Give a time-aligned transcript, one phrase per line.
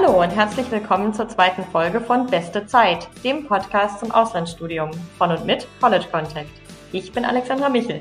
[0.00, 5.32] Hallo und herzlich willkommen zur zweiten Folge von Beste Zeit, dem Podcast zum Auslandsstudium von
[5.32, 6.52] und mit College Contact.
[6.92, 7.98] Ich bin Alexandra Michel.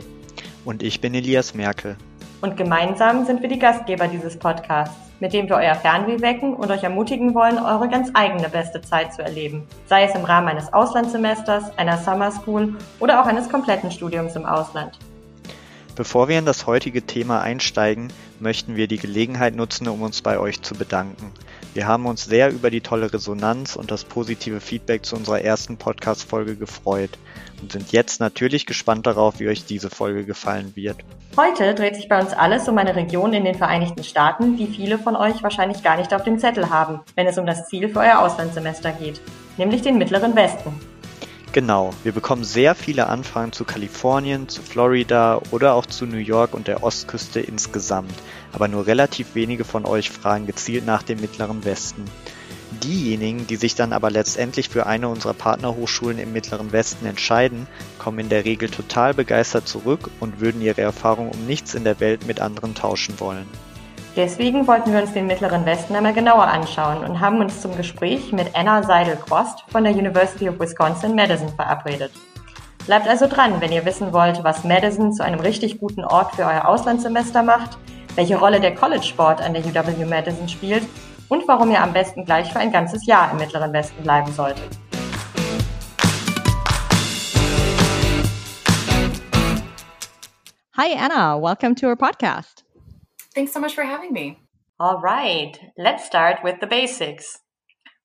[0.64, 1.98] Und ich bin Elias Merkel.
[2.42, 6.70] Und gemeinsam sind wir die Gastgeber dieses Podcasts, mit dem wir euer Fernweh wecken und
[6.70, 9.64] euch ermutigen wollen, eure ganz eigene beste Zeit zu erleben.
[9.88, 14.46] Sei es im Rahmen eines Auslandssemesters, einer Summer School oder auch eines kompletten Studiums im
[14.46, 15.00] Ausland.
[15.96, 20.38] Bevor wir in das heutige Thema einsteigen, möchten wir die Gelegenheit nutzen, um uns bei
[20.38, 21.32] euch zu bedanken.
[21.78, 25.78] Wir haben uns sehr über die tolle Resonanz und das positive Feedback zu unserer ersten
[25.78, 27.20] Podcast-Folge gefreut
[27.62, 30.98] und sind jetzt natürlich gespannt darauf, wie euch diese Folge gefallen wird.
[31.38, 34.98] Heute dreht sich bei uns alles um eine Region in den Vereinigten Staaten, die viele
[34.98, 38.00] von euch wahrscheinlich gar nicht auf dem Zettel haben, wenn es um das Ziel für
[38.00, 39.22] euer Auslandssemester geht,
[39.58, 40.74] nämlich den Mittleren Westen.
[41.54, 46.54] Genau, wir bekommen sehr viele Anfragen zu Kalifornien, zu Florida oder auch zu New York
[46.54, 48.14] und der Ostküste insgesamt,
[48.54, 52.06] aber nur relativ wenige von euch fragen gezielt nach dem Mittleren Westen.
[52.84, 57.68] Diejenigen, die sich dann aber letztendlich für eine unserer Partnerhochschulen im Mittleren Westen entscheiden,
[57.98, 62.00] kommen in der Regel total begeistert zurück und würden ihre Erfahrung um nichts in der
[62.00, 63.48] Welt mit anderen tauschen wollen.
[64.18, 68.32] Deswegen wollten wir uns den Mittleren Westen einmal genauer anschauen und haben uns zum Gespräch
[68.32, 72.12] mit Anna Seidel-Krost von der University of Wisconsin-Madison verabredet.
[72.88, 76.46] Bleibt also dran, wenn ihr wissen wollt, was Madison zu einem richtig guten Ort für
[76.46, 77.78] euer Auslandssemester macht,
[78.18, 80.84] welche Rolle der College-Sport an der UW-Madison spielt
[81.30, 84.68] und warum ihr am besten gleich für ein ganzes Jahr im Mittleren Westen bleiben solltet.
[90.76, 92.64] Hi Anna, welcome to our podcast.
[93.36, 94.38] Thanks so much for having me.
[94.80, 97.42] All right, let's start with the basics.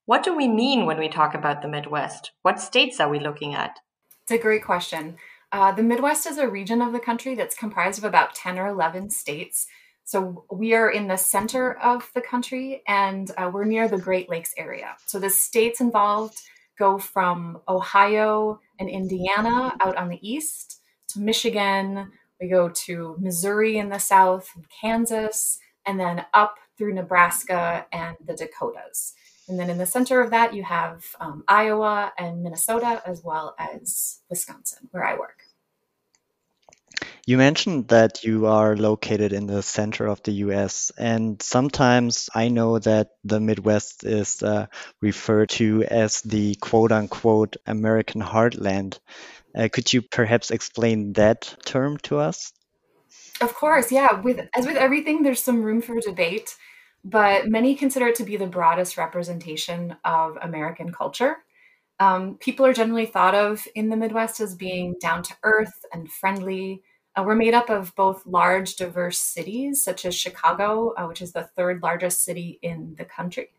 [0.05, 2.33] What do we mean when we talk about the Midwest?
[2.43, 3.79] What states are we looking at?
[4.23, 5.17] It's a great question.
[5.53, 8.67] Uh, the Midwest is a region of the country that's comprised of about 10 or
[8.67, 9.67] 11 states.
[10.05, 14.29] So we are in the center of the country and uh, we're near the Great
[14.29, 14.97] Lakes area.
[15.07, 16.39] So the states involved
[16.79, 22.11] go from Ohio and Indiana out on the east to Michigan,
[22.41, 24.49] we go to Missouri in the south,
[24.81, 29.15] Kansas, and then up through Nebraska and the Dakotas.
[29.49, 33.55] And then in the center of that, you have um, Iowa and Minnesota, as well
[33.59, 35.42] as Wisconsin, where I work.
[37.27, 42.49] You mentioned that you are located in the center of the US, and sometimes I
[42.49, 44.67] know that the Midwest is uh,
[45.01, 48.99] referred to as the quote unquote American heartland.
[49.57, 52.53] Uh, could you perhaps explain that term to us?
[53.41, 54.21] Of course, yeah.
[54.21, 56.57] With as with everything, there's some room for debate,
[57.05, 61.37] but many consider it to be the broadest representation of American culture.
[62.01, 66.11] Um, people are generally thought of in the Midwest as being down to earth and
[66.11, 66.83] friendly.
[67.15, 71.33] Uh, we're made up of both large, diverse cities, such as Chicago, uh, which is
[71.33, 73.51] the third largest city in the country,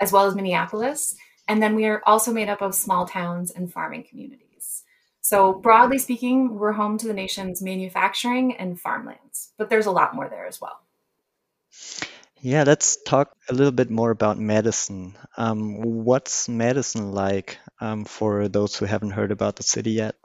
[0.00, 1.14] as well as Minneapolis.
[1.48, 4.84] And then we are also made up of small towns and farming communities.
[5.20, 10.14] So, broadly speaking, we're home to the nation's manufacturing and farmlands, but there's a lot
[10.14, 10.80] more there as well.
[12.40, 15.16] Yeah, let's talk a little bit more about Madison.
[15.36, 20.16] Um, what's Madison like um, for those who haven't heard about the city yet?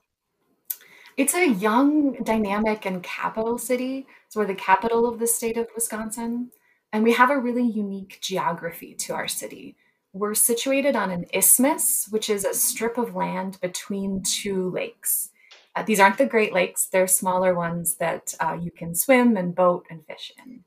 [1.17, 4.05] It's a young, dynamic, and capital city.
[4.29, 6.51] So, we're the capital of the state of Wisconsin.
[6.93, 9.75] And we have a really unique geography to our city.
[10.13, 15.29] We're situated on an isthmus, which is a strip of land between two lakes.
[15.75, 19.53] Uh, these aren't the Great Lakes, they're smaller ones that uh, you can swim and
[19.53, 20.63] boat and fish in.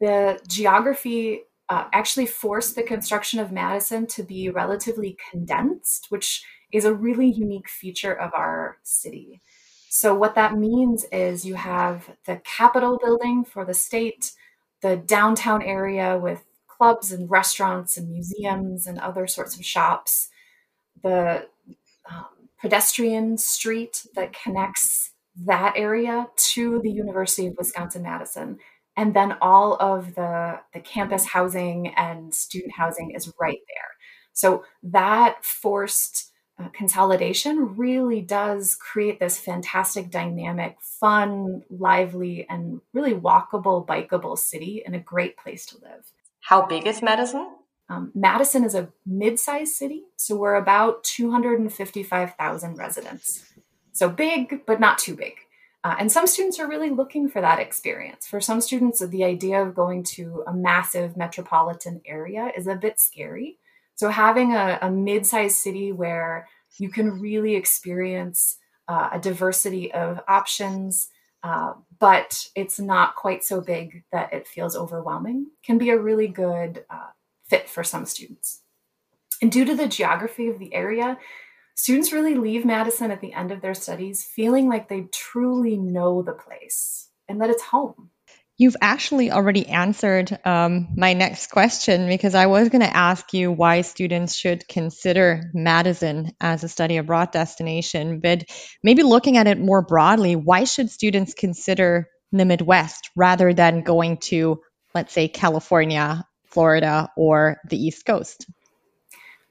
[0.00, 6.84] The geography uh, actually forced the construction of Madison to be relatively condensed, which is
[6.84, 9.40] a really unique feature of our city.
[9.96, 14.32] So, what that means is you have the Capitol building for the state,
[14.82, 20.30] the downtown area with clubs and restaurants and museums and other sorts of shops.
[21.04, 21.46] The
[22.10, 22.24] um,
[22.60, 25.12] pedestrian street that connects
[25.46, 28.58] that area to the University of Wisconsin Madison.
[28.96, 33.90] And then all of the, the campus housing and student housing is right there.
[34.32, 43.14] So that forced uh, consolidation really does create this fantastic, dynamic, fun, lively, and really
[43.14, 46.12] walkable, bikeable city and a great place to live.
[46.40, 47.48] How big is Madison?
[47.88, 53.44] Um, Madison is a mid sized city, so we're about 255,000 residents.
[53.92, 55.34] So big, but not too big.
[55.82, 58.26] Uh, and some students are really looking for that experience.
[58.26, 62.98] For some students, the idea of going to a massive metropolitan area is a bit
[62.98, 63.58] scary.
[63.96, 66.48] So having a, a mid sized city where
[66.78, 68.58] you can really experience
[68.88, 71.08] uh, a diversity of options,
[71.42, 76.28] uh, but it's not quite so big that it feels overwhelming can be a really
[76.28, 77.10] good uh,
[77.44, 78.62] fit for some students.
[79.40, 81.18] And due to the geography of the area,
[81.74, 86.22] students really leave Madison at the end of their studies feeling like they truly know
[86.22, 88.10] the place and that it's home.
[88.56, 93.50] You've actually already answered um, my next question because I was going to ask you
[93.50, 98.20] why students should consider Madison as a study abroad destination.
[98.20, 98.44] But
[98.80, 104.18] maybe looking at it more broadly, why should students consider the Midwest rather than going
[104.18, 104.60] to,
[104.94, 108.46] let's say, California, Florida, or the East Coast?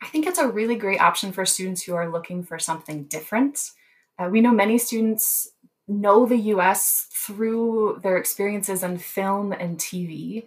[0.01, 3.71] I think it's a really great option for students who are looking for something different.
[4.17, 5.49] Uh, we know many students
[5.87, 10.45] know the US through their experiences in film and TV.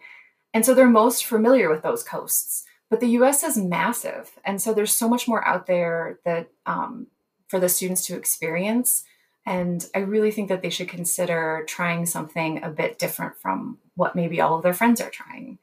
[0.54, 2.64] And so they're most familiar with those coasts.
[2.88, 4.30] But the US is massive.
[4.44, 7.08] And so there's so much more out there that um,
[7.48, 9.04] for the students to experience.
[9.44, 14.16] And I really think that they should consider trying something a bit different from what
[14.16, 15.58] maybe all of their friends are trying.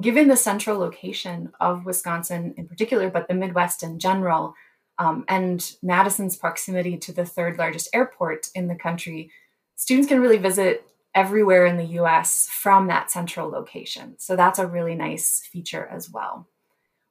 [0.00, 4.54] Given the central location of Wisconsin in particular, but the Midwest in general,
[4.98, 9.30] um, and Madison's proximity to the third largest airport in the country,
[9.74, 14.16] students can really visit everywhere in the US from that central location.
[14.18, 16.46] So that's a really nice feature as well.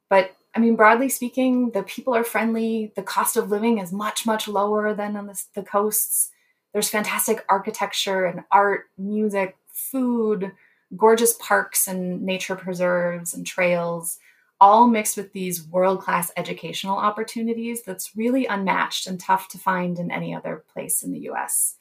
[0.10, 2.94] But I mean, broadly speaking, the people are friendly.
[2.96, 6.30] The cost of living is much, much lower than on the, the coasts.
[6.72, 10.52] There's fantastic architecture and art, music, food,
[10.96, 14.20] gorgeous parks and nature preserves and trails
[14.62, 20.00] all mixed with these world class educational opportunities that's really unmatched and tough to find
[20.00, 21.76] in any other place in the US.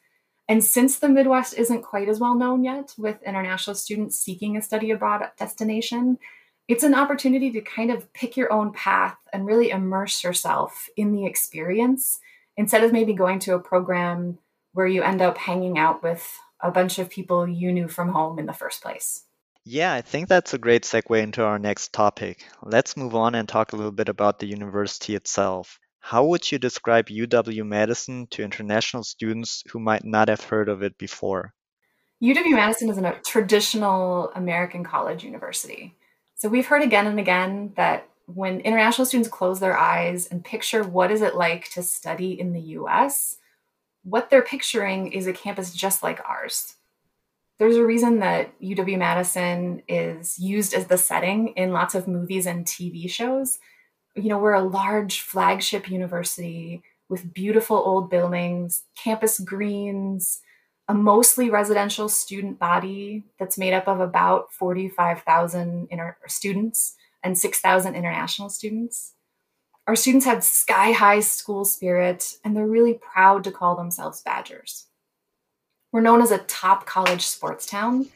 [0.48, 4.62] And since the Midwest isn't quite as well known yet with international students seeking a
[4.62, 6.18] study abroad destination,
[6.68, 11.12] it's an opportunity to kind of pick your own path and really immerse yourself in
[11.12, 12.20] the experience
[12.56, 14.38] instead of maybe going to a program
[14.72, 18.38] where you end up hanging out with a bunch of people you knew from home
[18.38, 19.24] in the first place.
[19.66, 22.44] Yeah, I think that's a great segue into our next topic.
[22.62, 25.80] Let's move on and talk a little bit about the university itself.
[26.00, 30.82] How would you describe UW Madison to international students who might not have heard of
[30.82, 31.54] it before?
[32.22, 35.94] UW Madison is a traditional American college university.
[36.34, 40.82] So we've heard again and again that when international students close their eyes and picture
[40.82, 43.38] what is it like to study in the US,
[44.02, 46.74] what they're picturing is a campus just like ours
[47.58, 52.46] there's a reason that UW Madison is used as the setting in lots of movies
[52.46, 53.58] and TV shows.
[54.16, 60.40] You know, we're a large flagship university with beautiful old buildings, campus greens,
[60.88, 67.94] a mostly residential student body that's made up of about 45,000 inter- students and 6,000
[67.94, 69.14] international students.
[69.86, 74.86] Our students have sky high school spirit, and they're really proud to call themselves Badgers.
[75.94, 78.08] We're known as a top college sports town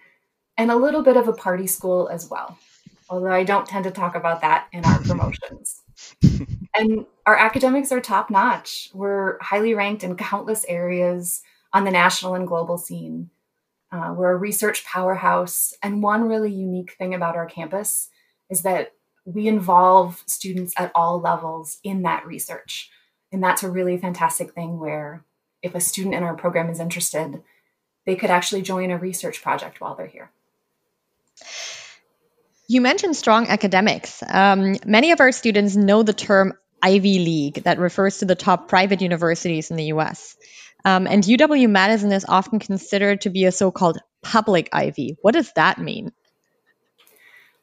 [0.57, 2.59] and a little bit of a party school as well,
[3.09, 5.85] although I don't tend to talk about that in our promotions.
[6.75, 8.91] and our academics are top notch.
[8.93, 11.43] We're highly ranked in countless areas
[11.73, 13.31] on the national and global scene.
[13.93, 15.73] Uh, we're a research powerhouse.
[15.81, 18.09] And one really unique thing about our campus
[18.51, 18.95] is that
[19.25, 22.91] we involve students at all levels in that research.
[23.31, 25.25] And that's a really fantastic thing where
[25.63, 27.41] if a student in our program is interested,
[28.09, 30.31] they could actually join a research project while they're here.
[32.67, 34.23] You mentioned strong academics.
[34.27, 38.67] Um, many of our students know the term Ivy League that refers to the top
[38.67, 40.39] private universities in the US.
[40.87, 45.19] Um, and UW Madison is often considered to be a so called public Ivy.
[45.21, 46.11] What does that mean?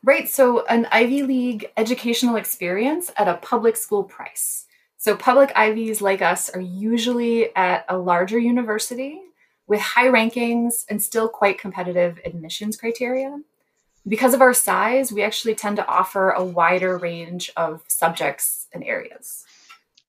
[0.03, 0.29] Right.
[0.29, 4.67] So, an Ivy League educational experience at a public school price.
[4.97, 9.24] So, public Ivies like us are usually at a larger university
[9.67, 13.39] with high rankings and still quite competitive admissions criteria.
[14.07, 18.83] Because of our size, we actually tend to offer a wider range of subjects and
[18.83, 19.45] areas.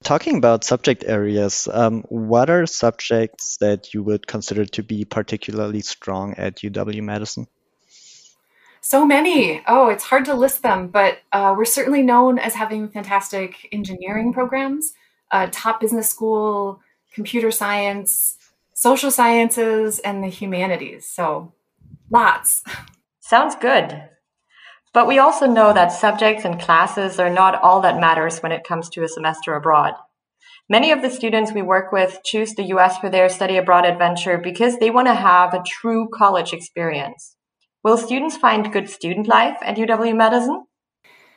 [0.02, 5.80] Talking about subject areas, um, what are subjects that you would consider to be particularly
[5.80, 7.46] strong at UW Madison?
[8.82, 9.62] So many.
[9.66, 14.32] Oh, it's hard to list them, but uh, we're certainly known as having fantastic engineering
[14.32, 14.92] programs,
[15.32, 16.80] uh, top business school,
[17.12, 18.35] computer science,
[18.76, 21.08] social sciences, and the humanities.
[21.08, 21.54] So
[22.10, 22.62] lots.
[23.20, 24.08] Sounds good.
[24.92, 28.64] But we also know that subjects and classes are not all that matters when it
[28.64, 29.94] comes to a semester abroad.
[30.68, 34.36] Many of the students we work with choose the US for their study abroad adventure
[34.36, 37.34] because they want to have a true college experience.
[37.82, 40.66] Will students find good student life at UW Madison?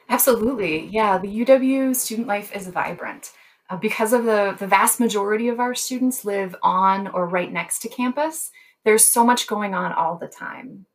[0.10, 0.88] Absolutely.
[0.88, 3.32] Yeah, the UW student life is vibrant.
[3.70, 7.80] Uh, because of the, the vast majority of our students live on or right next
[7.80, 8.52] to campus,
[8.84, 10.86] there's so much going on all the time.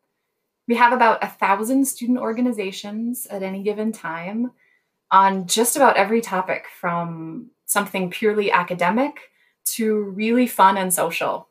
[0.66, 4.52] We have about a thousand student organizations at any given time
[5.10, 9.30] on just about every topic from something purely academic
[9.64, 11.48] to really fun and social.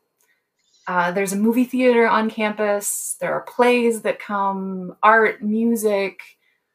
[0.86, 3.16] Uh, there's a movie theater on campus.
[3.20, 6.20] There are plays that come, art, music.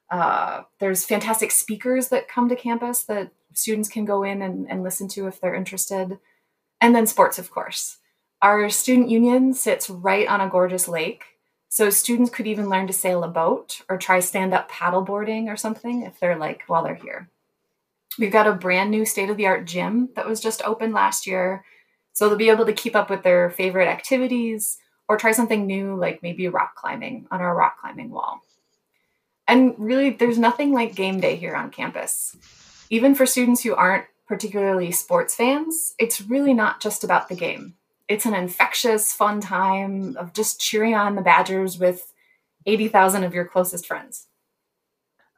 [0.10, 4.84] Uh, there's fantastic speakers that come to campus that students can go in and, and
[4.84, 6.20] listen to if they're interested.
[6.82, 7.98] And then sports, of course.
[8.42, 11.24] Our student union sits right on a gorgeous lake.
[11.68, 15.56] So students could even learn to sail a boat or try stand up paddleboarding or
[15.56, 17.30] something if they're like while they're here.
[18.18, 21.28] We've got a brand new state of the art gym that was just opened last
[21.28, 21.64] year.
[22.14, 24.78] So they'll be able to keep up with their favorite activities
[25.08, 28.42] or try something new, like maybe rock climbing on our rock climbing wall.
[29.48, 32.36] And really, there's nothing like game day here on campus.
[32.90, 37.76] Even for students who aren't particularly sports fans, it's really not just about the game.
[38.08, 42.12] It's an infectious, fun time of just cheering on the Badgers with
[42.66, 44.28] 80,000 of your closest friends.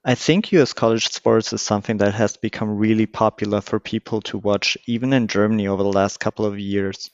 [0.03, 4.37] I think US college sports is something that has become really popular for people to
[4.37, 7.11] watch, even in Germany over the last couple of years.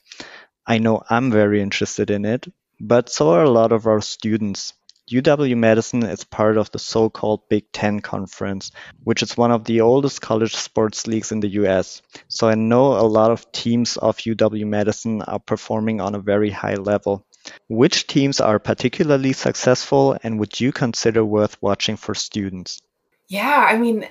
[0.66, 2.46] I know I'm very interested in it,
[2.80, 4.72] but so are a lot of our students.
[5.10, 8.70] UW Madison is part of the so-called Big Ten Conference,
[9.04, 12.02] which is one of the oldest college sports leagues in the US.
[12.28, 16.50] So I know a lot of teams of UW Madison are performing on a very
[16.50, 17.24] high level.
[17.68, 22.80] Which teams are particularly successful and would you consider worth watching for students?
[23.28, 24.06] Yeah, I mean,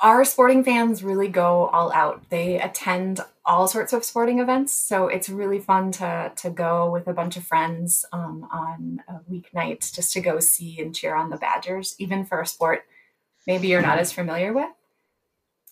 [0.00, 2.28] our sporting fans really go all out.
[2.30, 7.06] They attend all sorts of sporting events, so it's really fun to to go with
[7.06, 11.30] a bunch of friends um, on a weeknight just to go see and cheer on
[11.30, 12.84] the Badgers, even for a sport
[13.46, 14.70] maybe you're not as familiar with.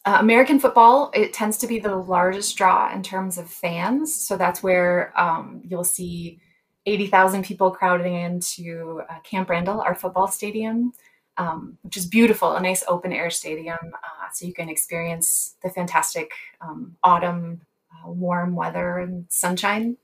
[0.07, 4.37] Uh, American football it tends to be the largest draw in terms of fans, so
[4.37, 6.41] that's where um, you'll see
[6.87, 10.93] 80,000 people crowding into uh, Camp Randall, our football stadium,
[11.37, 13.79] um, which is beautiful, a nice open air stadium.
[13.83, 17.61] Uh, so you can experience the fantastic um, autumn,
[17.93, 19.97] uh, warm weather and sunshine.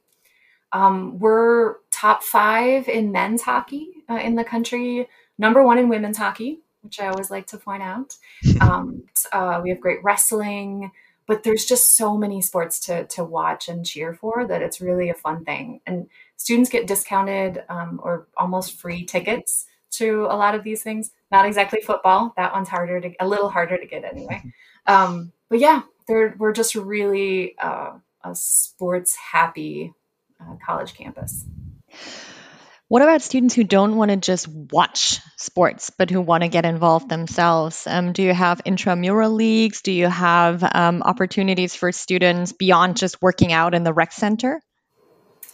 [0.72, 5.08] Um, we're top five in men's hockey uh, in the country,
[5.38, 8.16] number one in women's hockey, which I always like to point out.
[8.60, 10.90] Um, uh, we have great wrestling
[11.30, 15.10] but there's just so many sports to to watch and cheer for that it's really
[15.10, 20.54] a fun thing and students get discounted um, or almost free tickets to a lot
[20.54, 24.04] of these things not exactly football that one's harder to a little harder to get
[24.04, 24.42] anyway
[24.86, 27.92] um, but yeah we're just really uh,
[28.24, 29.92] a sports happy
[30.40, 31.44] uh, college campus
[32.90, 36.64] what about students who don't want to just watch sports, but who want to get
[36.64, 37.86] involved themselves?
[37.86, 39.82] Um, do you have intramural leagues?
[39.82, 44.60] Do you have um, opportunities for students beyond just working out in the rec center?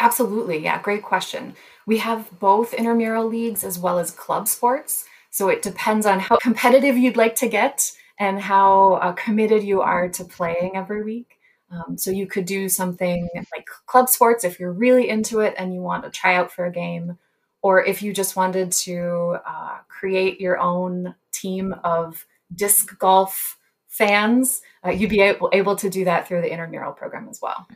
[0.00, 0.58] Absolutely.
[0.62, 1.54] Yeah, great question.
[1.86, 5.04] We have both intramural leagues as well as club sports.
[5.30, 9.80] So it depends on how competitive you'd like to get and how uh, committed you
[9.82, 11.38] are to playing every week.
[11.70, 15.74] Um, so you could do something like club sports if you're really into it and
[15.74, 17.18] you want to try out for a game,
[17.62, 22.24] or if you just wanted to uh, create your own team of
[22.54, 27.28] disc golf fans, uh, you'd be able, able to do that through the intramural program
[27.28, 27.66] as well.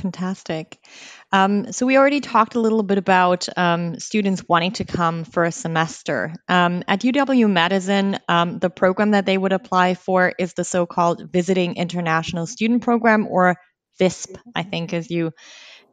[0.00, 0.78] Fantastic.
[1.32, 5.44] Um, so we already talked a little bit about um, students wanting to come for
[5.44, 6.34] a semester.
[6.48, 11.30] Um, at UW Madison, um, the program that they would apply for is the so-called
[11.30, 13.56] Visiting International Student Program, or
[13.98, 15.32] VISP, I think, as you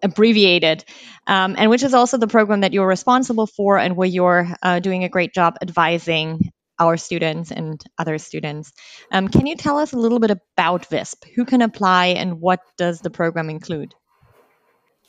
[0.02, 0.86] abbreviated,
[1.28, 4.80] um, and which is also the program that you're responsible for and where you're uh,
[4.80, 8.74] doing a great job advising our students and other students.
[9.12, 11.26] Um, can you tell us a little bit about VISP?
[11.36, 13.94] Who can apply and what does the program include?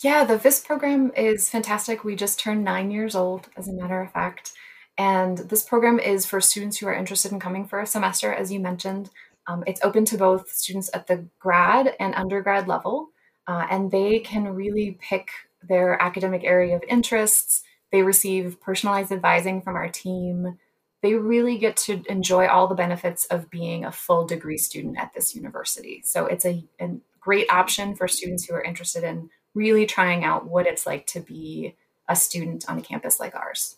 [0.00, 2.04] Yeah, the VISP program is fantastic.
[2.04, 4.52] We just turned nine years old, as a matter of fact.
[4.96, 8.50] And this program is for students who are interested in coming for a semester, as
[8.50, 9.10] you mentioned.
[9.46, 13.10] Um, it's open to both students at the grad and undergrad level
[13.50, 15.28] uh, and they can really pick
[15.68, 17.62] their academic area of interests.
[17.90, 20.56] They receive personalized advising from our team.
[21.02, 25.14] They really get to enjoy all the benefits of being a full degree student at
[25.14, 26.02] this university.
[26.04, 30.46] So it's a, a great option for students who are interested in really trying out
[30.46, 31.74] what it's like to be
[32.08, 33.76] a student on a campus like ours.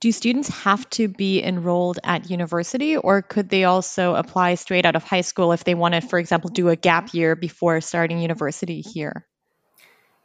[0.00, 4.96] Do students have to be enrolled at university, or could they also apply straight out
[4.96, 8.18] of high school if they want to, for example, do a gap year before starting
[8.18, 9.26] university here?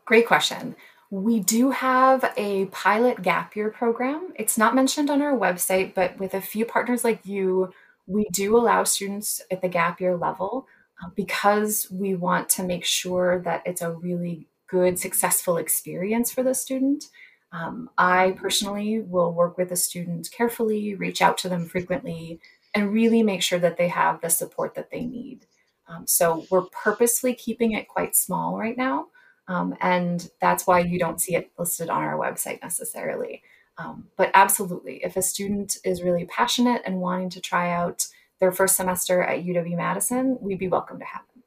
[0.05, 0.75] Great question.
[1.15, 4.33] We do have a pilot gap year program.
[4.35, 7.71] It's not mentioned on our website, but with a few partners like you,
[8.05, 10.67] we do allow students at the gap year level
[11.01, 16.43] uh, because we want to make sure that it's a really good, successful experience for
[16.43, 17.05] the student.
[17.53, 22.41] Um, I personally will work with a student carefully, reach out to them frequently,
[22.73, 25.45] and really make sure that they have the support that they need.
[25.87, 29.07] Um, so we're purposely keeping it quite small right now.
[29.47, 33.43] Um, and that's why you don't see it listed on our website necessarily.
[33.77, 38.07] Um, but absolutely, if a student is really passionate and wanting to try out
[38.39, 41.43] their first semester at UW Madison, we'd be welcome to have them.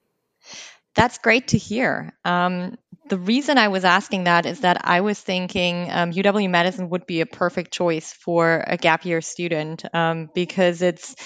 [0.95, 2.12] That's great to hear.
[2.25, 2.76] Um,
[3.09, 7.07] the reason I was asking that is that I was thinking um, UW Madison would
[7.07, 11.17] be a perfect choice for a gap year student um, because it's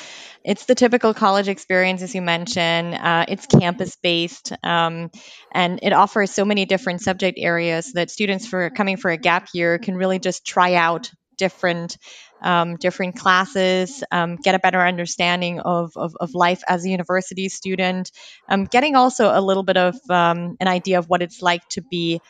[0.45, 2.95] it's the typical college experience, as you mentioned.
[2.95, 5.11] Uh, it's campus based, um,
[5.53, 9.49] and it offers so many different subject areas that students for coming for a gap
[9.55, 11.97] year can really just try out different
[12.43, 17.49] um, different classes, um, get a better understanding of, of, of, life as a university
[17.49, 18.11] student,
[18.49, 21.83] um, getting also a little bit of um, an idea of what it's like to
[21.83, 22.21] be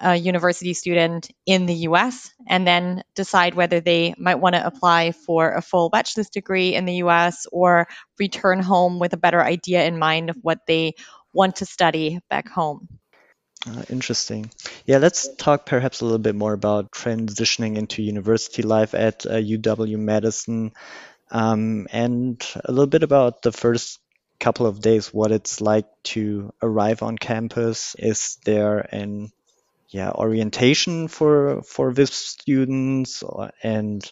[0.00, 5.12] a university student in the US, and then decide whether they might want to apply
[5.12, 9.84] for a full bachelor's degree in the US or return home with a better idea
[9.84, 10.94] in mind of what they
[11.32, 12.88] want to study back home.
[13.66, 14.50] Uh, interesting.
[14.86, 19.34] Yeah, let's talk perhaps a little bit more about transitioning into university life at uh,
[19.34, 20.72] UW Madison
[21.30, 24.00] um, and a little bit about the first
[24.40, 27.94] couple of days, what it's like to arrive on campus.
[27.96, 29.30] Is there an
[29.92, 34.10] yeah orientation for for VISP students or, and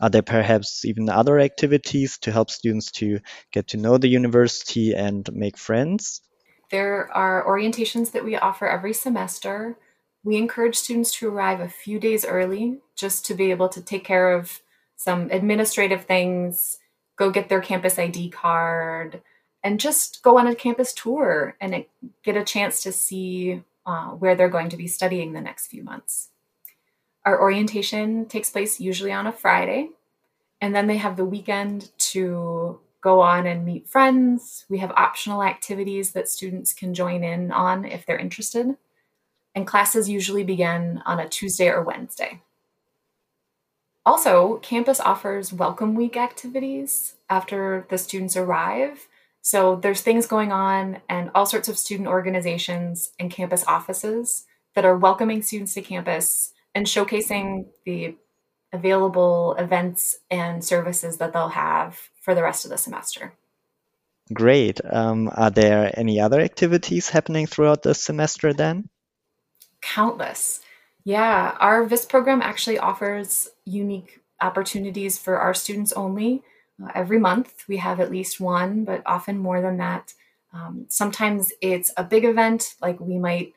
[0.00, 3.20] are there perhaps even other activities to help students to
[3.52, 6.20] get to know the university and make friends?
[6.70, 9.78] There are orientations that we offer every semester.
[10.24, 14.04] We encourage students to arrive a few days early just to be able to take
[14.04, 14.60] care of
[14.96, 16.78] some administrative things,
[17.16, 19.22] go get their campus ID card,
[19.62, 21.84] and just go on a campus tour and
[22.22, 25.82] get a chance to see uh, where they're going to be studying the next few
[25.82, 26.30] months.
[27.24, 29.90] Our orientation takes place usually on a Friday,
[30.60, 34.64] and then they have the weekend to go on and meet friends.
[34.68, 38.76] We have optional activities that students can join in on if they're interested.
[39.54, 42.40] And classes usually begin on a Tuesday or Wednesday.
[44.06, 49.06] Also, campus offers welcome week activities after the students arrive.
[49.44, 54.86] So there's things going on and all sorts of student organizations and campus offices that
[54.86, 58.16] are welcoming students to campus and showcasing the
[58.72, 63.34] available events and services that they'll have for the rest of the semester.
[64.32, 64.80] Great.
[64.82, 68.88] Um, are there any other activities happening throughout the semester then?
[69.82, 70.62] Countless.
[71.04, 76.42] Yeah, our VISP program actually offers unique opportunities for our students only.
[76.82, 80.12] Uh, every month we have at least one, but often more than that.
[80.52, 83.52] Um, sometimes it's a big event, like we might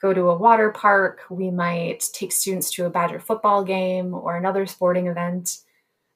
[0.00, 4.36] go to a water park, we might take students to a Badger football game or
[4.36, 5.58] another sporting event.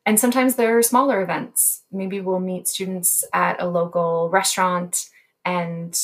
[0.04, 1.82] And sometimes there are smaller events.
[1.92, 5.08] Maybe we'll meet students at a local restaurant
[5.44, 5.96] and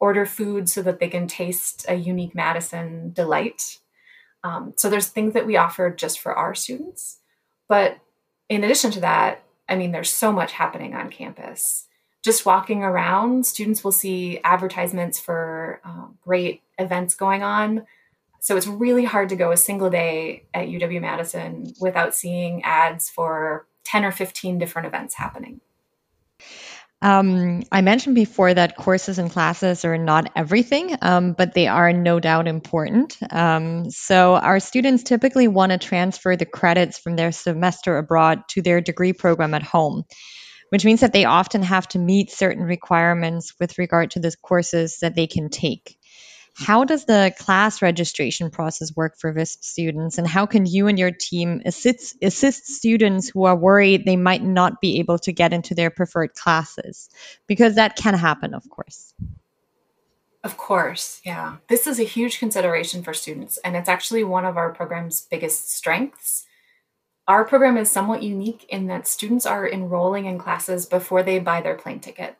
[0.00, 3.78] order food so that they can taste a unique Madison delight.
[4.42, 7.18] Um, so there's things that we offer just for our students.
[7.68, 7.98] But
[8.48, 11.86] in addition to that, I mean, there's so much happening on campus.
[12.22, 17.86] Just walking around, students will see advertisements for uh, great events going on
[18.42, 23.08] so it's really hard to go a single day at UW Madison without seeing ads
[23.08, 25.60] for 10 or 15 different events happening.
[27.02, 31.92] Um, I mentioned before that courses and classes are not everything, um, but they are
[31.92, 33.18] no doubt important.
[33.28, 38.62] Um, so, our students typically want to transfer the credits from their semester abroad to
[38.62, 40.04] their degree program at home,
[40.70, 44.98] which means that they often have to meet certain requirements with regard to the courses
[45.02, 45.98] that they can take.
[46.54, 50.98] How does the class registration process work for VISP students, and how can you and
[50.98, 55.52] your team assist, assist students who are worried they might not be able to get
[55.52, 57.08] into their preferred classes?
[57.46, 59.14] Because that can happen, of course.
[60.44, 61.56] Of course, yeah.
[61.68, 65.72] This is a huge consideration for students, and it's actually one of our program's biggest
[65.72, 66.46] strengths.
[67.28, 71.60] Our program is somewhat unique in that students are enrolling in classes before they buy
[71.60, 72.36] their plane ticket.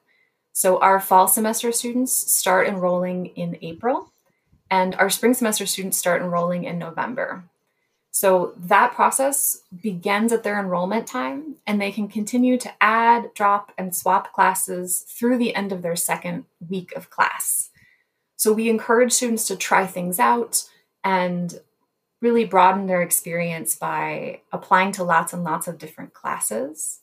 [0.53, 4.13] So our fall semester students start enrolling in April,
[4.71, 7.45] and our spring semester students start enrolling in November.
[8.11, 13.73] So that process begins at their enrollment time, and they can continue to add, drop,
[13.79, 17.71] and swap classes through the end of their second week of class.
[18.37, 20.65] So we encourage students to try things out
[21.03, 21.59] and
[22.21, 27.01] really broaden their experience by applying to lots and lots of different classes.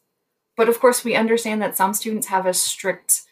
[0.56, 3.24] But of course, we understand that some students have a strict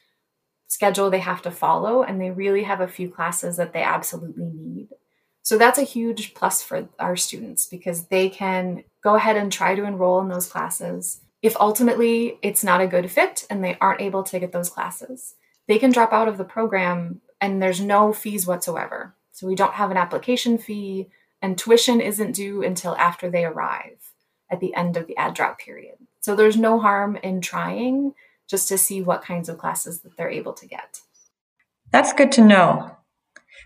[0.67, 4.45] schedule they have to follow, and they really have a few classes that they absolutely
[4.45, 4.89] need.
[5.41, 9.75] So that's a huge plus for our students because they can go ahead and try
[9.75, 11.21] to enroll in those classes.
[11.41, 15.35] If ultimately it's not a good fit and they aren't able to get those classes,
[15.67, 19.15] they can drop out of the program and there's no fees whatsoever.
[19.31, 21.07] So we don't have an application fee
[21.41, 24.11] and tuition isn't due until after they arrive
[24.49, 25.95] at the end of the add drop period.
[26.19, 28.15] So there's no harm in trying
[28.47, 31.01] just to see what kinds of classes that they're able to get.
[31.91, 32.97] That's good to know.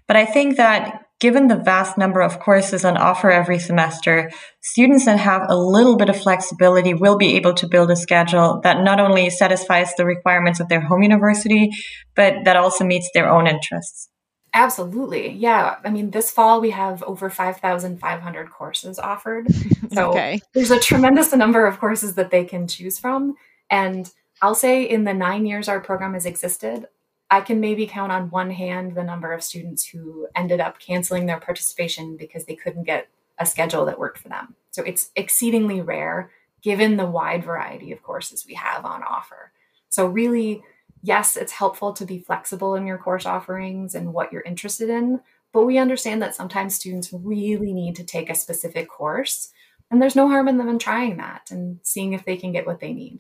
[0.08, 5.06] But I think that given the vast number of courses on offer every semester, students
[5.06, 8.84] that have a little bit of flexibility will be able to build a schedule that
[8.84, 11.70] not only satisfies the requirements of their home university,
[12.16, 14.10] but that also meets their own interests.
[14.54, 15.32] Absolutely.
[15.32, 15.78] Yeah.
[15.86, 19.48] I mean, this fall we have over 5,500 courses offered.
[19.94, 20.40] So okay.
[20.54, 23.36] there's a tremendous number of courses that they can choose from.
[23.70, 24.10] And
[24.42, 26.88] I'll say in the nine years our program has existed,
[27.30, 31.26] I can maybe count on one hand the number of students who ended up canceling
[31.26, 33.08] their participation because they couldn't get
[33.40, 34.56] a schedule that worked for them.
[34.72, 39.52] So it's exceedingly rare given the wide variety of courses we have on offer.
[39.90, 40.62] So, really,
[41.02, 45.22] yes, it's helpful to be flexible in your course offerings and what you're interested in,
[45.52, 49.52] but we understand that sometimes students really need to take a specific course,
[49.90, 52.66] and there's no harm in them in trying that and seeing if they can get
[52.66, 53.20] what they need.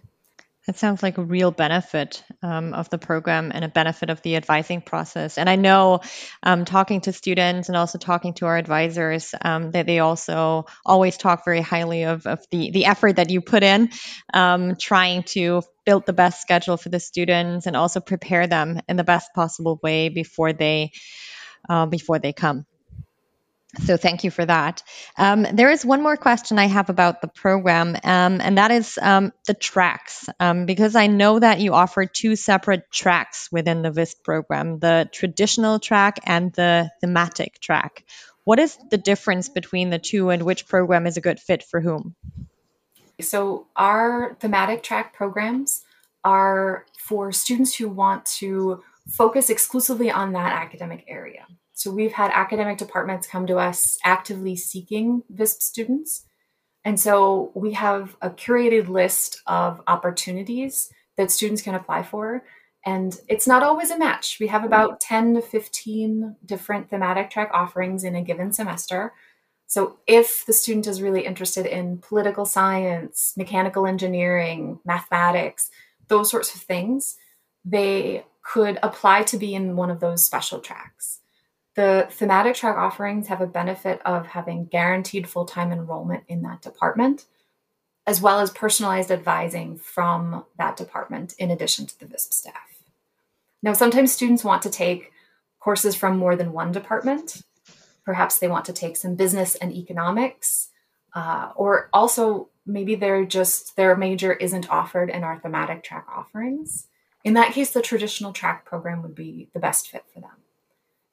[0.67, 4.35] That sounds like a real benefit um, of the program and a benefit of the
[4.35, 5.39] advising process.
[5.39, 6.01] And I know
[6.43, 11.17] um, talking to students and also talking to our advisors um, that they also always
[11.17, 13.89] talk very highly of, of the, the effort that you put in
[14.35, 18.97] um, trying to build the best schedule for the students and also prepare them in
[18.97, 20.91] the best possible way before they
[21.69, 22.65] uh, before they come.
[23.79, 24.83] So thank you for that.
[25.17, 28.99] Um, there is one more question I have about the program, um, and that is
[29.01, 33.91] um, the tracks, um, because I know that you offer two separate tracks within the
[33.91, 38.03] VISP program, the traditional track and the thematic track.
[38.43, 41.79] What is the difference between the two and which program is a good fit for
[41.79, 42.15] whom?
[43.21, 45.83] So our thematic track programs
[46.23, 51.45] are for students who want to focus exclusively on that academic area.
[51.73, 56.25] So we've had academic departments come to us actively seeking VISP students.
[56.83, 62.43] And so we have a curated list of opportunities that students can apply for.
[62.85, 64.37] And it's not always a match.
[64.39, 69.13] We have about 10 to 15 different thematic track offerings in a given semester.
[69.67, 75.69] So if the student is really interested in political science, mechanical engineering, mathematics,
[76.09, 77.15] those sorts of things,
[77.63, 81.20] they could apply to be in one of those special tracks.
[81.75, 86.61] The thematic track offerings have a benefit of having guaranteed full time enrollment in that
[86.61, 87.25] department,
[88.05, 92.83] as well as personalized advising from that department in addition to the VISP staff.
[93.63, 95.11] Now, sometimes students want to take
[95.59, 97.41] courses from more than one department.
[98.03, 100.69] Perhaps they want to take some business and economics,
[101.13, 106.87] uh, or also maybe they're just their major isn't offered in our thematic track offerings.
[107.23, 110.31] In that case, the traditional track program would be the best fit for them.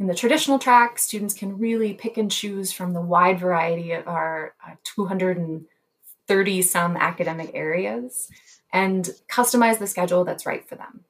[0.01, 4.07] In the traditional track, students can really pick and choose from the wide variety of
[4.07, 8.29] our uh, 230 some academic areas
[8.73, 11.01] and customize the schedule that's right for them.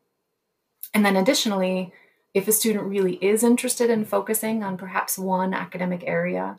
[0.95, 1.93] And then additionally,
[2.33, 6.59] if a student really is interested in focusing on perhaps one academic area,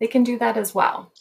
[0.00, 1.12] they can do that as well.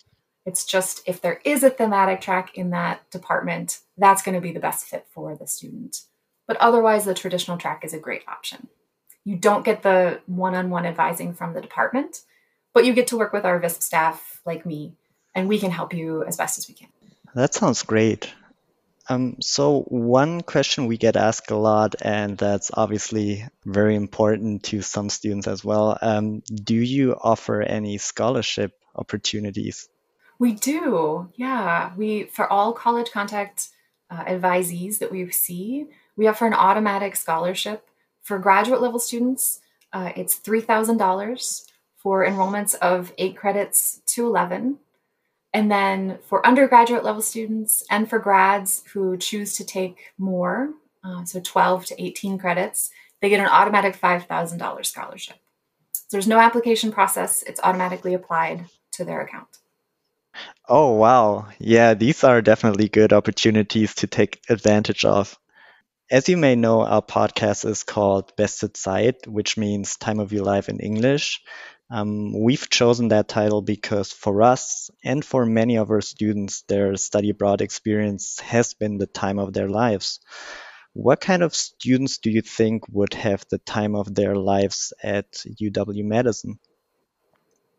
[0.45, 4.53] It's just if there is a thematic track in that department, that's going to be
[4.53, 6.01] the best fit for the student.
[6.47, 8.69] But otherwise, the traditional track is a great option.
[9.27, 12.21] You don't get the one on one advising from the department,
[12.73, 14.93] but you get to work with our VISP staff like me,
[15.35, 16.87] and we can help you as best as we can.
[17.35, 18.33] That sounds great.
[19.09, 24.81] Um, so, one question we get asked a lot, and that's obviously very important to
[24.81, 25.97] some students as well.
[26.01, 29.89] Um, do you offer any scholarship opportunities?
[30.39, 31.91] We do, yeah.
[31.97, 33.67] We for all college contact
[34.09, 37.86] uh, advisees that we see, we offer an automatic scholarship
[38.27, 39.61] for graduate level students,
[39.93, 44.79] uh, it's $3,000 for enrollments of eight credits to 11.
[45.53, 50.73] And then for undergraduate level students and for grads who choose to take more,
[51.05, 55.37] uh, so 12 to 18 credits, they get an automatic $5,000 scholarship.
[55.93, 59.59] So there's no application process, it's automatically applied to their account.
[60.67, 61.47] Oh, wow.
[61.59, 65.39] Yeah, these are definitely good opportunities to take advantage of.
[66.09, 70.45] As you may know, our podcast is called Beste Zeit, which means time of your
[70.45, 71.41] life in English.
[71.91, 76.95] Um, we've chosen that title because for us and for many of our students, their
[76.95, 80.21] study abroad experience has been the time of their lives.
[80.93, 85.29] What kind of students do you think would have the time of their lives at
[85.61, 86.57] UW Madison?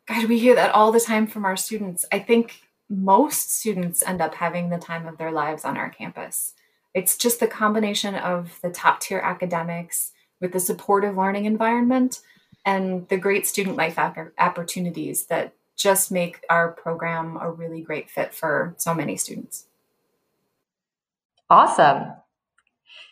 [0.06, 2.04] God, we hear that all the time from our students.
[2.12, 2.60] I think
[2.90, 6.52] most students end up having the time of their lives on our campus.
[6.94, 12.20] It's just the combination of the top tier academics with the supportive learning environment
[12.64, 18.34] and the great student life opportunities that just make our program a really great fit
[18.34, 19.66] for so many students.
[21.48, 22.14] Awesome.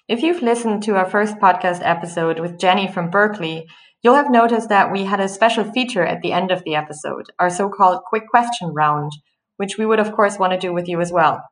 [0.09, 3.67] If you've listened to our first podcast episode with Jenny from Berkeley,
[4.03, 7.31] you'll have noticed that we had a special feature at the end of the episode,
[7.39, 9.13] our so called quick question round,
[9.57, 11.43] which we would, of course, want to do with you as well.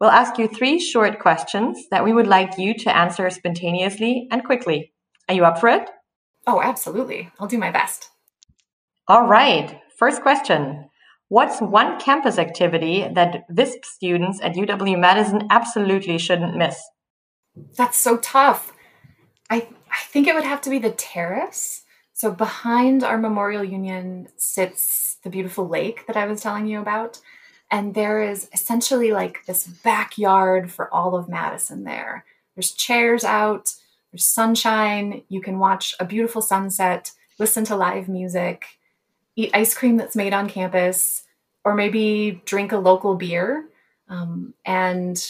[0.00, 4.44] We'll ask you three short questions that we would like you to answer spontaneously and
[4.44, 4.92] quickly.
[5.28, 5.90] Are you up for it?
[6.46, 7.30] Oh, absolutely.
[7.38, 8.10] I'll do my best.
[9.08, 9.80] All right.
[9.96, 10.88] First question
[11.28, 16.80] What's one campus activity that VISP students at UW Madison absolutely shouldn't miss?
[17.76, 18.72] That's so tough.
[19.50, 21.82] I, I think it would have to be the terrace.
[22.14, 27.20] So, behind our Memorial Union sits the beautiful lake that I was telling you about.
[27.70, 32.24] And there is essentially like this backyard for all of Madison there.
[32.54, 33.74] There's chairs out,
[34.10, 35.22] there's sunshine.
[35.28, 38.78] You can watch a beautiful sunset, listen to live music
[39.38, 41.22] eat ice cream that's made on campus,
[41.64, 43.66] or maybe drink a local beer
[44.08, 45.24] um, and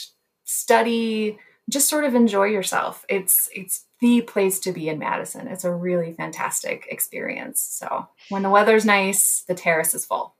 [0.44, 1.38] study.
[1.68, 3.04] Just sort of enjoy yourself.
[3.10, 5.46] It's it's the place to be in Madison.
[5.46, 7.60] It's a really fantastic experience.
[7.60, 10.34] So when the weather's nice, the terrace is full.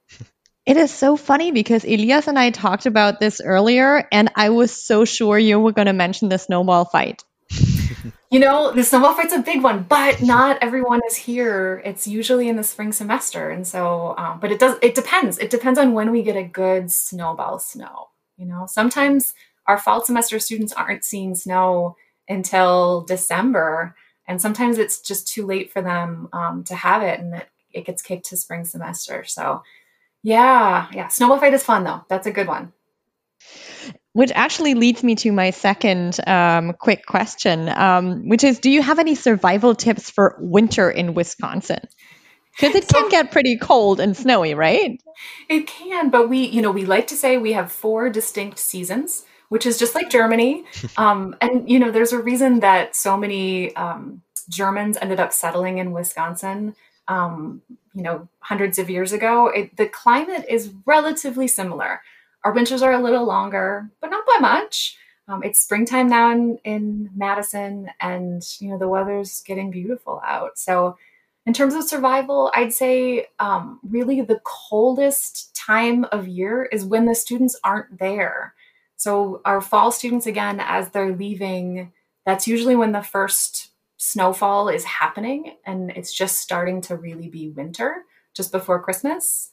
[0.69, 4.71] It is so funny because Elias and I talked about this earlier, and I was
[4.71, 7.25] so sure you were going to mention the snowball fight.
[8.31, 11.81] You know, the snowball fight's a big one, but not everyone is here.
[11.83, 14.77] It's usually in the spring semester, and so, um, but it does.
[14.83, 15.39] It depends.
[15.39, 18.09] It depends on when we get a good snowball snow.
[18.37, 19.33] You know, sometimes
[19.67, 21.97] our fall semester students aren't seeing snow
[22.29, 27.35] until December, and sometimes it's just too late for them um, to have it, and
[27.35, 29.25] it, it gets kicked to spring semester.
[29.25, 29.63] So,
[30.29, 32.03] yeah, yeah, snowball fight is fun though.
[32.11, 32.73] That's a good one.
[34.13, 38.83] Which actually leads me to my second um, quick question, um, which is Do you
[38.83, 41.81] have any survival tips for winter in Wisconsin?
[42.53, 45.01] Because it can get pretty cold and snowy, right?
[45.49, 49.25] It can, but we, you know, we like to say we have four distinct seasons,
[49.49, 50.65] which is just like Germany.
[50.99, 55.79] Um, and, you know, there's a reason that so many um, Germans ended up settling
[55.79, 56.75] in Wisconsin.
[57.99, 62.01] You know, hundreds of years ago, it, the climate is relatively similar.
[62.45, 64.97] Our winters are a little longer, but not by much.
[65.27, 70.61] Um, it's springtime now in, in Madison, and you know the weather's getting beautiful out.
[70.61, 70.97] So,
[71.45, 77.07] in terms of survival, I'd say um, really the coldest time of year is when
[77.07, 78.55] the students aren't there.
[78.95, 81.93] So, our fall students, again, as they're leaving,
[82.25, 83.68] that's usually when the first
[83.99, 89.51] snowfall is happening, and it's just starting to really be winter just before Christmas.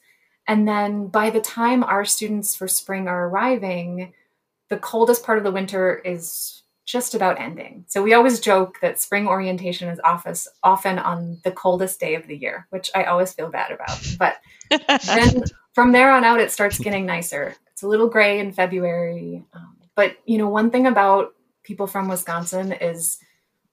[0.48, 4.14] And then by the time our students for spring are arriving,
[4.70, 7.84] the coldest part of the winter is just about ending.
[7.88, 12.28] So we always joke that spring orientation is office often on the coldest day of
[12.28, 14.00] the year, which I always feel bad about.
[14.20, 14.38] But
[15.08, 17.56] then from there on out, it starts getting nicer.
[17.72, 19.44] It's a little gray in February.
[19.54, 23.18] Um, but you know, one thing about people from Wisconsin is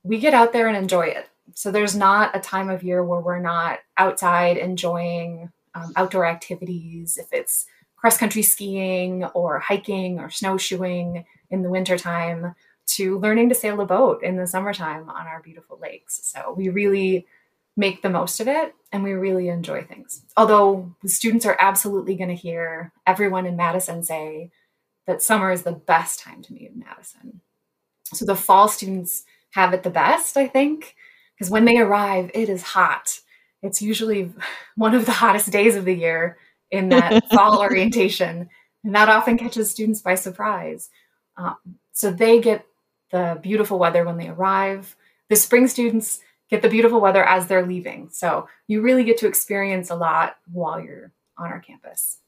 [0.05, 1.29] we get out there and enjoy it.
[1.55, 7.19] So there's not a time of year where we're not outside enjoying um, outdoor activities,
[7.19, 12.55] if it's cross country skiing or hiking or snowshoeing in the wintertime,
[12.87, 16.21] to learning to sail a boat in the summertime on our beautiful lakes.
[16.25, 17.27] So we really
[17.77, 20.25] make the most of it and we really enjoy things.
[20.37, 24.51] Although the students are absolutely going to hear everyone in Madison say
[25.07, 27.41] that summer is the best time to be in Madison.
[28.13, 30.95] So the fall students have it the best, I think,
[31.35, 33.21] because when they arrive, it is hot
[33.63, 34.33] it's usually
[34.77, 36.37] one of the hottest days of the year
[36.71, 38.49] in that fall orientation.
[38.85, 40.91] And that often catches students by surprise.
[41.37, 41.57] Um,
[41.93, 42.67] so they get
[43.13, 44.97] the beautiful weather when they arrive.
[45.29, 48.11] The spring students get the beautiful weather as they're leaving.
[48.11, 52.19] So you really get to experience a lot while you're on our campus.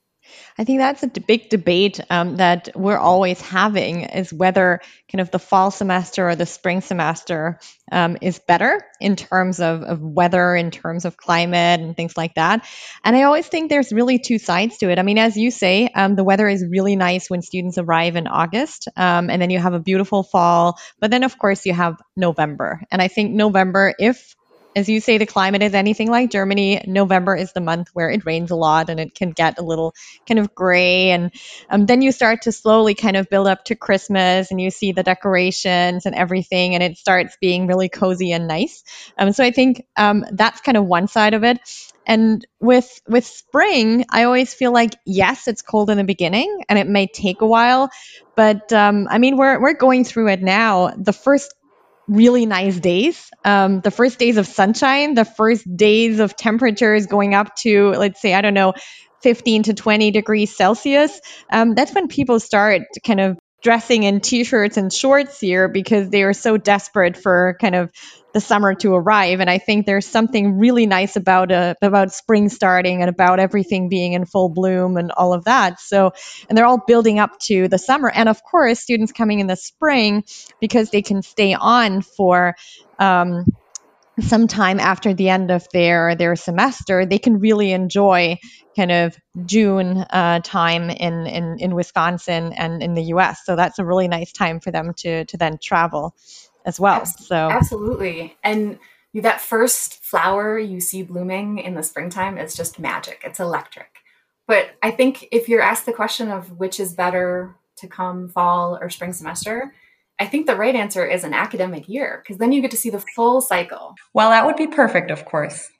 [0.56, 5.30] I think that's a big debate um, that we're always having is whether kind of
[5.30, 7.58] the fall semester or the spring semester
[7.90, 12.34] um, is better in terms of, of weather, in terms of climate, and things like
[12.34, 12.66] that.
[13.04, 14.98] And I always think there's really two sides to it.
[14.98, 18.26] I mean, as you say, um, the weather is really nice when students arrive in
[18.26, 20.78] August, um, and then you have a beautiful fall.
[21.00, 22.80] But then, of course, you have November.
[22.90, 24.34] And I think November, if
[24.76, 28.26] as you say, the climate is anything like Germany, November is the month where it
[28.26, 29.94] rains a lot and it can get a little
[30.26, 31.10] kind of gray.
[31.10, 31.30] And
[31.70, 34.92] um, then you start to slowly kind of build up to Christmas and you see
[34.92, 38.82] the decorations and everything, and it starts being really cozy and nice.
[39.16, 41.58] Um, so I think um, that's kind of one side of it.
[42.06, 46.78] And with with spring, I always feel like yes, it's cold in the beginning and
[46.78, 47.90] it may take a while,
[48.36, 50.92] but um, I mean we're we're going through it now.
[50.96, 51.54] The first
[52.08, 53.30] really nice days.
[53.44, 58.20] Um, the first days of sunshine, the first days of temperatures going up to, let's
[58.20, 58.74] say, I don't know,
[59.22, 61.20] 15 to 20 degrees Celsius.
[61.50, 66.22] Um, that's when people start kind of dressing in t-shirts and shorts here because they
[66.22, 67.90] are so desperate for kind of
[68.34, 69.40] the summer to arrive.
[69.40, 73.88] And i think there's something really nice about uh, about spring starting and about everything
[73.88, 75.80] being in full bloom and all of that.
[75.80, 76.12] So
[76.48, 78.10] and they're all building up to the summer.
[78.10, 80.24] And of course students coming in the spring
[80.60, 82.56] because they can stay on for
[82.98, 83.46] um,
[84.20, 88.38] sometime after the end of their their semester, they can really enjoy
[88.76, 89.16] kind of
[89.46, 93.42] June uh, time in, in in Wisconsin and in the U.S.
[93.44, 96.14] So that's a really nice time for them to to then travel
[96.64, 97.04] as well.
[97.06, 98.78] So absolutely, and
[99.14, 103.22] that first flower you see blooming in the springtime is just magic.
[103.24, 103.98] It's electric.
[104.46, 108.76] But I think if you're asked the question of which is better to come fall
[108.80, 109.72] or spring semester,
[110.20, 112.90] I think the right answer is an academic year because then you get to see
[112.90, 113.94] the full cycle.
[114.12, 115.70] Well, that would be perfect, of course.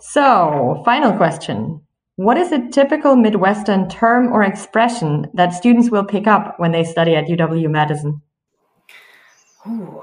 [0.00, 1.80] So, final question.
[2.16, 6.84] What is a typical Midwestern term or expression that students will pick up when they
[6.84, 8.20] study at UW Madison?
[9.66, 10.02] Ooh,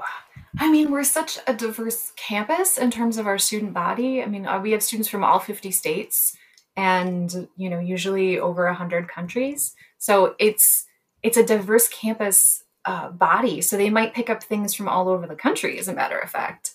[0.60, 4.22] I mean, we're such a diverse campus in terms of our student body.
[4.22, 6.36] I mean, uh, we have students from all 50 states
[6.76, 9.74] and, you know, usually over 100 countries.
[9.98, 10.86] So it's
[11.22, 13.60] it's a diverse campus uh, body.
[13.60, 16.30] So they might pick up things from all over the country, as a matter of
[16.30, 16.74] fact.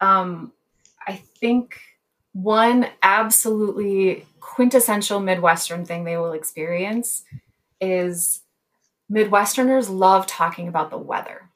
[0.00, 0.52] Um,
[1.06, 1.80] I think
[2.32, 7.24] one absolutely quintessential Midwestern thing they will experience
[7.80, 8.40] is
[9.10, 11.47] Midwesterners love talking about the weather.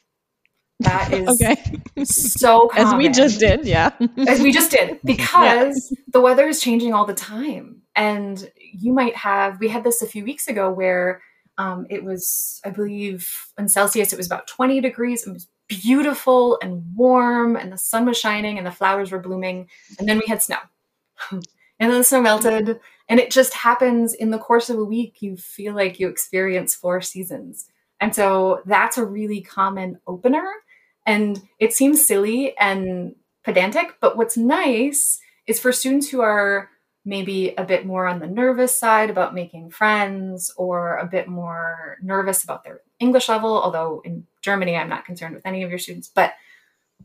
[0.81, 1.57] That is okay.
[2.05, 2.87] so common.
[2.87, 3.91] As we just did, yeah.
[4.29, 6.05] As we just did, because yeah.
[6.13, 7.83] the weather is changing all the time.
[7.95, 11.23] And you might have, we had this a few weeks ago where
[11.59, 15.27] um, it was, I believe, in Celsius, it was about 20 degrees.
[15.27, 19.69] It was beautiful and warm, and the sun was shining, and the flowers were blooming.
[19.99, 20.59] And then we had snow.
[21.31, 21.43] and
[21.79, 22.81] then the snow melted.
[23.09, 26.75] And it just happens in the course of a week, you feel like you experience
[26.75, 27.67] four seasons.
[28.03, 30.45] And so that's a really common opener.
[31.07, 36.69] And it seems silly and pedantic, but what's nice is for students who are
[37.05, 41.97] maybe a bit more on the nervous side about making friends or a bit more
[42.03, 45.79] nervous about their English level, although in Germany, I'm not concerned with any of your
[45.79, 46.33] students, but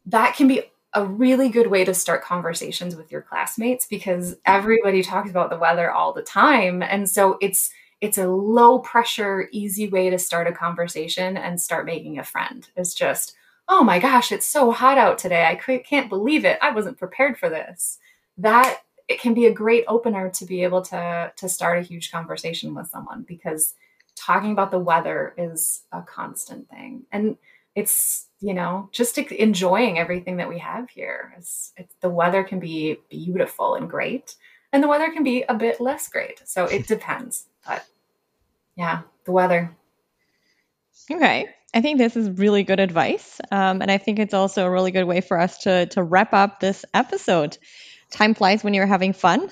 [0.07, 5.03] that can be a really good way to start conversations with your classmates because everybody
[5.03, 9.87] talks about the weather all the time and so it's it's a low pressure easy
[9.87, 12.67] way to start a conversation and start making a friend.
[12.75, 13.35] It's just
[13.69, 15.45] oh my gosh it's so hot out today.
[15.45, 16.59] I can't believe it.
[16.61, 17.97] I wasn't prepared for this.
[18.37, 22.11] That it can be a great opener to be able to to start a huge
[22.11, 23.73] conversation with someone because
[24.15, 27.03] talking about the weather is a constant thing.
[27.11, 27.37] And
[27.75, 31.33] it's you know just enjoying everything that we have here.
[31.37, 34.35] It's, it's, the weather can be beautiful and great
[34.73, 37.85] and the weather can be a bit less great so it depends but
[38.75, 39.75] yeah the weather
[41.11, 43.39] okay I think this is really good advice.
[43.51, 46.33] Um, and I think it's also a really good way for us to, to wrap
[46.33, 47.57] up this episode
[48.09, 49.51] time flies when you're having fun.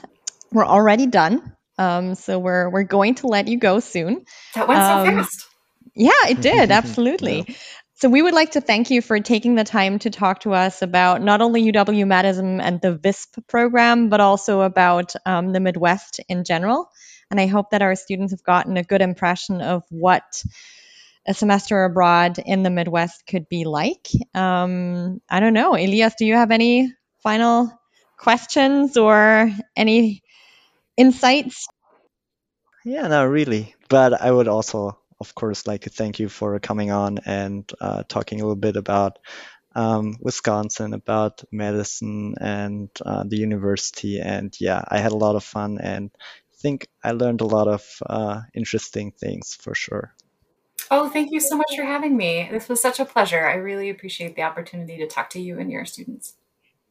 [0.52, 1.56] We're already done.
[1.78, 4.26] Um, so we're we're going to let you go soon.
[4.56, 5.48] That went um, so fast.
[5.94, 6.72] Yeah, it did.
[6.72, 7.56] Absolutely.
[7.98, 10.82] So we would like to thank you for taking the time to talk to us
[10.82, 16.20] about not only UW Madison and the VISP program, but also about um, the Midwest
[16.28, 16.90] in general.
[17.32, 20.44] And I hope that our students have gotten a good impression of what
[21.26, 24.10] a semester abroad in the Midwest could be like.
[24.34, 27.72] Um, I don't know, Elias, do you have any final
[28.18, 30.22] questions or any
[30.98, 31.68] insights?
[32.84, 33.74] Yeah, no, really.
[33.88, 38.42] But I would also, of course, like thank you for coming on and uh, talking
[38.42, 39.20] a little bit about
[39.76, 44.20] um, Wisconsin, about Madison and uh, the university.
[44.20, 46.12] And yeah, I had a lot of fun and
[46.56, 50.16] think I learned a lot of uh, interesting things for sure.
[50.92, 52.48] Oh, thank you so much for having me.
[52.52, 53.48] This was such a pleasure.
[53.48, 56.36] I really appreciate the opportunity to talk to you and your students.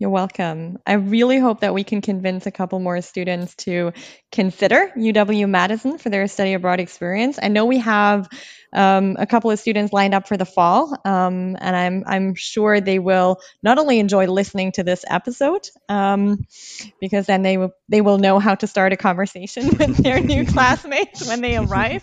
[0.04, 0.76] You're welcome.
[0.86, 3.94] I really hope that we can convince a couple more students to
[4.30, 7.38] consider UW Madison for their study abroad experience.
[7.42, 8.28] I know we have
[8.74, 12.82] um, a couple of students lined up for the fall, um, and I'm I'm sure
[12.82, 16.44] they will not only enjoy listening to this episode, um,
[17.00, 20.44] because then they will they will know how to start a conversation with their new
[20.52, 22.02] classmates when they arrive,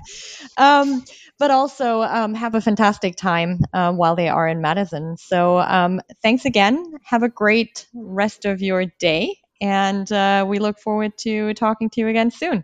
[0.58, 1.04] um,
[1.42, 5.18] but also um, have a fantastic time uh, while they are in Madison.
[5.18, 6.94] So um, thanks again.
[7.04, 12.02] Have a great rest of your day, and uh, we look forward to talking to
[12.02, 12.64] you again soon.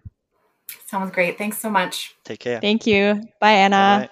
[0.86, 1.40] Sounds great.
[1.40, 2.16] Thanks so much.
[2.24, 2.62] Take care.
[2.62, 3.24] Thank you.
[3.42, 4.12] Bye, Anna.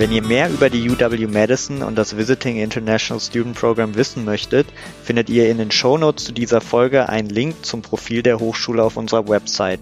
[0.00, 4.66] Wenn ihr mehr über die UW Madison und das Visiting International Student Program wissen möchtet,
[5.04, 8.96] findet ihr in den Shownotes zu dieser Folge einen Link zum Profil der Hochschule auf
[8.96, 9.80] unserer Website.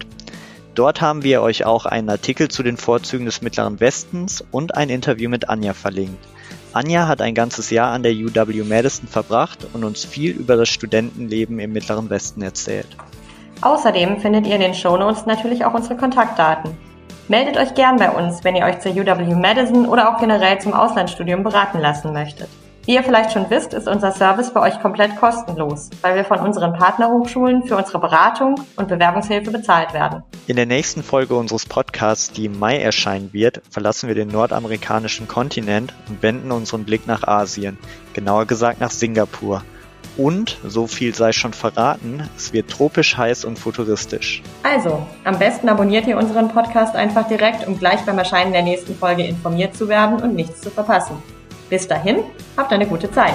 [0.75, 4.89] Dort haben wir euch auch einen Artikel zu den Vorzügen des Mittleren Westens und ein
[4.89, 6.27] Interview mit Anja verlinkt.
[6.73, 10.69] Anja hat ein ganzes Jahr an der UW Madison verbracht und uns viel über das
[10.69, 12.89] Studentenleben im Mittleren Westen erzählt.
[13.61, 16.88] Außerdem findet ihr in den Shownotes natürlich auch unsere Kontaktdaten.
[17.29, 20.72] Meldet euch gern bei uns, wenn ihr euch zur UW Madison oder auch generell zum
[20.72, 22.49] Auslandsstudium beraten lassen möchtet.
[22.87, 26.39] Wie ihr vielleicht schon wisst, ist unser Service für euch komplett kostenlos, weil wir von
[26.39, 30.22] unseren Partnerhochschulen für unsere Beratung und Bewerbungshilfe bezahlt werden.
[30.47, 35.29] In der nächsten Folge unseres Podcasts, die im Mai erscheinen wird, verlassen wir den nordamerikanischen
[35.29, 37.76] Kontinent und wenden unseren Blick nach Asien,
[38.14, 39.62] genauer gesagt nach Singapur.
[40.19, 44.43] Und, so viel sei schon verraten, es wird tropisch heiß und futuristisch.
[44.64, 48.97] Also, am besten abonniert ihr unseren Podcast einfach direkt, um gleich beim Erscheinen der nächsten
[48.97, 51.23] Folge informiert zu werden und nichts zu verpassen.
[51.71, 52.19] Bis dahin,
[52.57, 53.35] habt eine gute Zeit.